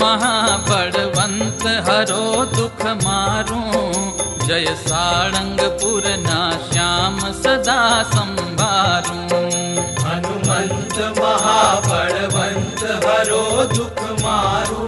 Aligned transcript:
महाबलवन्त 0.00 1.62
हरो 1.88 2.44
दुख 2.44 2.80
मारो। 3.04 3.60
जय 4.46 4.66
सारङ्गपुर 4.78 6.04
ना 6.18 6.38
श्याम 6.72 7.18
सदा 7.32 7.80
सम्भारो 8.02 9.40
हनुमन्त 10.04 10.96
महाबलवन्त 11.18 12.82
हरो 13.04 13.42
दुख 13.74 14.00
मारो। 14.22 14.82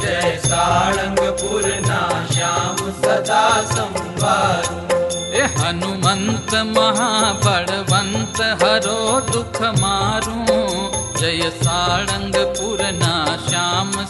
जय 0.00 0.38
सारङ्गपुर 0.46 1.66
ना 1.86 2.00
श्याम 2.32 2.76
सदा 2.76 3.44
संारे 3.72 5.42
हनुमन्त 5.58 6.54
महाबलवन्त 6.76 8.40
हरो 8.62 9.20
दुख 9.32 9.62
मारो। 9.62 10.58
जय 11.20 11.50
सारङ्गपुर 11.62 12.80
ना 12.92 13.29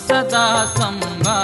सदा 0.07 0.47
संवा 0.77 1.39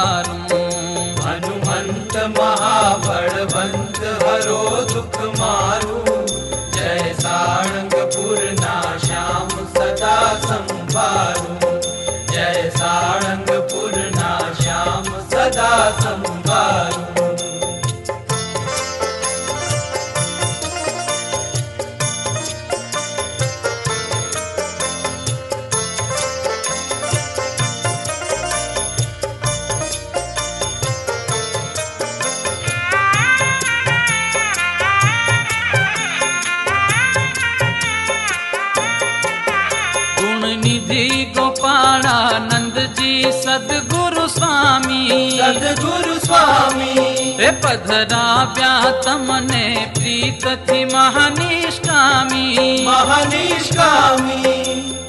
जी 42.99 43.33
सद्गुरु 43.33 44.29
स्वामी। 44.29 45.31
सद्गुरु 45.41 46.19
स्वामी। 46.19 46.95
हे 47.41 47.51
पधराव्या 47.51 48.91
तमने 48.91 49.93
प्रीत 49.99 50.47
थी 50.47 50.85
महानिष्कामी 50.85 52.47
महानिष्कामी 52.87 54.43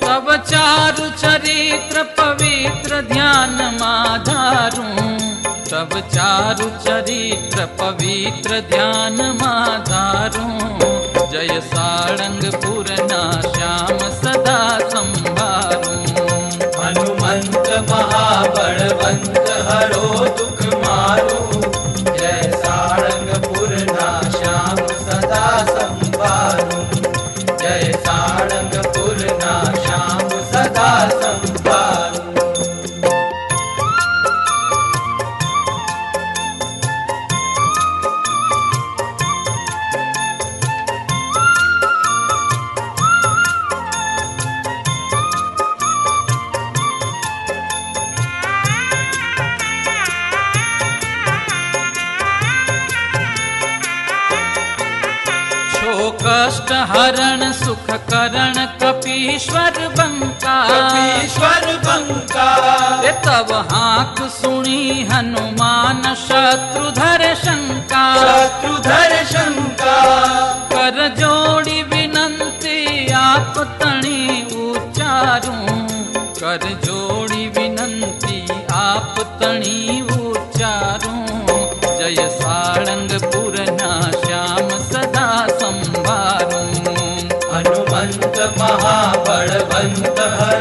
तब 0.03 0.43
चारु 0.49 1.09
चरित्र 1.09 2.03
पवित्र 2.03 3.01
ध्यान 3.01 3.55
माधारू। 3.81 4.87
तब 5.71 5.99
चारु 6.13 6.69
चरित्र 6.85 7.65
पवित्र 7.65 8.59
ध्यान 8.59 9.15
माधारू 9.15 10.26
महाबलवंत 19.07 19.49
हरो 19.69 20.27
दुख 20.37 20.56
कष्ट 56.29 56.71
हरण 56.71 57.51
सुख 57.51 57.91
करण 57.91 58.65
कपीश्वर 58.65 59.71
बंका। 59.71 60.67
कपीश्वर 60.67 61.81
बंका। 61.85 62.57
तब 63.11 63.67
हाक 63.71 64.15
सुनी 64.21 65.07
हनुमान 65.11 66.01
शत्रुधर 66.15 67.35
शंका। 67.35 68.15
शत्रुधर 68.15 69.25
शंका। 69.25 70.15
कर 70.53 71.15
जोड़ी 71.19 71.83
विनंती 71.83 73.11
आप 73.11 73.53
तणी 73.81 74.45
उच्चारू। 74.71 75.87
कर 76.39 76.81
जोड़ी 76.85 77.47
विनंती 77.47 78.47
आप 78.71 79.15
तणी 79.19 79.96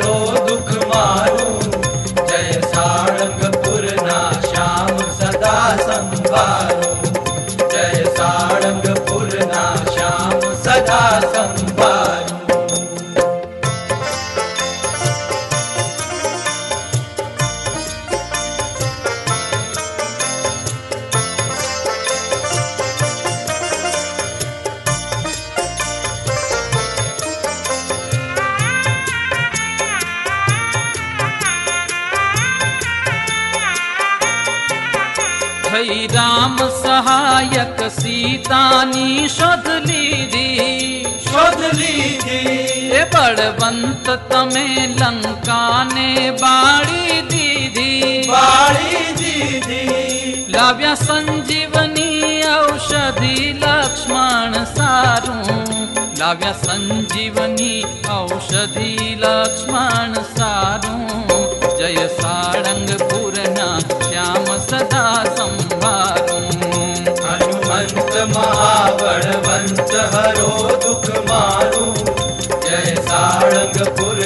Oh. 0.03 0.46
राम 36.47 36.59
सहायक 36.71 37.81
सीतानी 37.93 39.29
शोध 39.29 39.67
लीधी 39.87 40.51
शोध 41.23 41.63
लीधी 41.75 42.39
ए 42.91 43.03
बड़वंत 43.15 44.11
तमे 44.31 44.69
लंका 45.01 45.63
ने 45.85 46.31
बाड़ी 46.43 47.21
दीदी 47.33 47.91
बाड़ी 48.29 48.95
दीदी 49.19 49.83
लाव्या 50.55 50.95
संजीवनी 50.95 52.11
औषधि 52.53 53.37
लक्ष्मण 53.65 54.65
सारू। 54.77 55.37
लाव्या 56.21 56.53
संजीवनी 56.63 57.75
औषधि 58.11 58.95
लक्ष्मण 59.25 60.23
सारू। 60.39 60.95
जय 61.79 62.09
सारंगपुर 62.13 62.46
महाबलवंत 68.37 69.93
हरो 70.15 70.53
दुख 70.85 71.11
मारू। 71.31 71.85
जय 72.67 72.95
सारंगपुर 73.09 74.19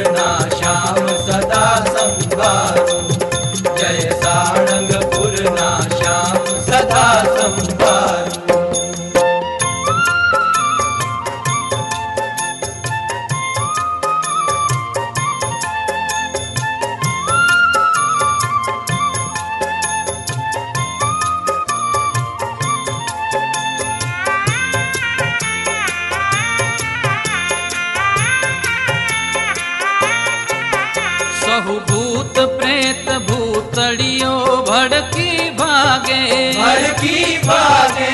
भूत 31.66 32.38
प्रेत 32.58 33.08
भूतड़ियो 33.30 34.34
भड़की 34.68 35.50
भागे। 35.50 36.22
भड़की 36.52 37.38
भागे। 37.38 38.10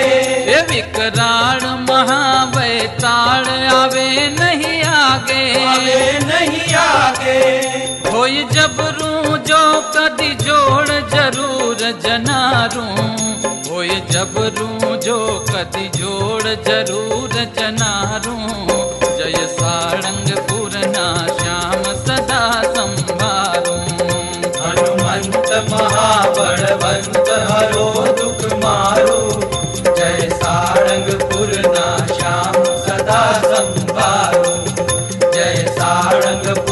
ये 0.51 0.61
विकराल 0.71 1.65
महावैताल 1.91 3.49
आवे 3.75 4.09
नहीं 4.41 4.83
आगे। 4.83 5.43
आवे 5.65 6.01
नहीं 6.25 6.75
आगे। 6.75 7.39
होई 8.11 8.45
जबरू 8.53 9.37
जो 9.37 9.63
कदी 9.97 10.35
जोड़ 10.45 10.89
ज़रूर 10.89 11.91
जनारू। 12.05 12.87
होई 13.71 14.01
जब 14.11 14.35
जबरू 14.37 14.97
जो 14.97 15.19
कति 15.51 15.89
जोड़ 15.97 16.43
ज़रूर 16.43 17.33
जनारू। 17.59 18.37
सारंग 35.79 36.66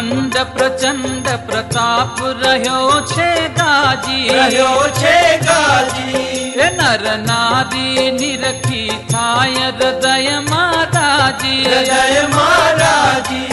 अखंड 0.00 0.36
प्रचंड 0.52 1.26
प्रताप 1.46 2.20
रहो 2.42 3.00
छे 3.08 3.32
गाजी। 3.56 4.28
रहो 4.28 4.86
छे 4.98 5.16
गाजी। 5.38 6.22
ए 6.56 6.68
नर 6.76 7.04
नारी 7.24 8.10
निरखी 8.12 8.86
थाय 9.10 9.58
हृदय 9.58 10.28
माता 10.48 11.10
जी 11.42 11.52
हृदय 11.64 12.16
माता 12.34 12.94
जी 13.28 13.44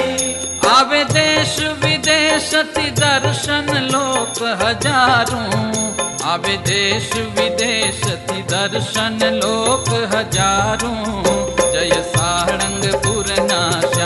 आवे 0.70 1.04
देश 1.12 1.58
विदेश 1.84 2.50
दर्शन 3.00 3.70
लोक 3.92 4.42
हज़ारों। 4.62 5.46
आवे 6.32 6.56
देश 6.70 7.12
विदेश 7.40 8.02
दर्शन 8.54 9.20
लोक 9.36 9.90
हज़ारों। 10.16 10.96
जय 11.74 12.02
सारंगपुर 12.08 13.36
नाश 13.52 13.97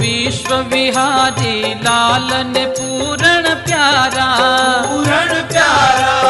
विश्वविहारी 0.00 1.74
लालन 1.74 2.54
पूरण 2.56 3.42
प्यारा। 3.54 4.36
पूरण 4.86 5.42
प्यारा। 5.42 6.24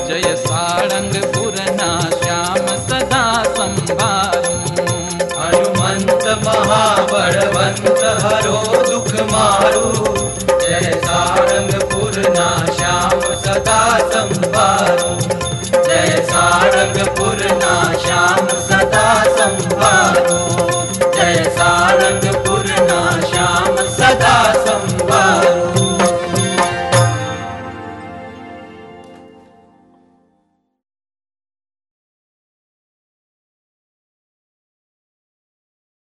जय 0.06 0.20
कारयसार 0.20 1.49
महाबलवन्त 6.44 7.88
हरो। 8.24 8.59